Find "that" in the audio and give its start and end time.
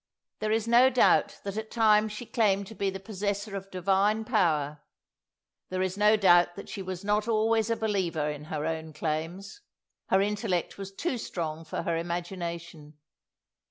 1.43-1.57, 6.55-6.69